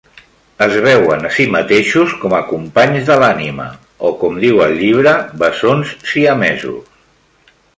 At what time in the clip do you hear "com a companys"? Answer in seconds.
2.23-3.05